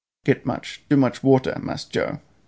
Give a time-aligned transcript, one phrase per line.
[0.23, 2.21] "Get much, too much water, Mass Joe!"